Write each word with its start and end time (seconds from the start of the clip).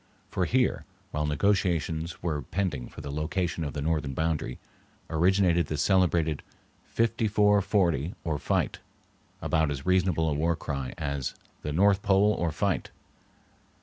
For 0.31 0.45
here, 0.45 0.83
while 1.11 1.27
negotiations 1.27 2.23
were 2.23 2.41
pending 2.41 2.89
for 2.89 3.01
the 3.01 3.11
location 3.11 3.63
of 3.63 3.73
the 3.73 3.83
northern 3.83 4.15
boundary, 4.15 4.57
originated 5.11 5.67
the 5.67 5.77
celebrated 5.77 6.41
"Fifty 6.83 7.27
four 7.27 7.61
forty 7.61 8.15
or 8.23 8.39
fight," 8.39 8.79
about 9.43 9.69
as 9.69 9.85
reasonable 9.85 10.27
a 10.27 10.33
war 10.33 10.55
cry 10.55 10.95
as 10.97 11.35
the 11.61 11.71
"North 11.71 12.01
Pole 12.01 12.33
or 12.33 12.51
fight." 12.51 12.89